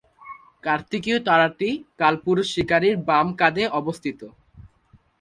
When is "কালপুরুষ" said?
1.99-2.47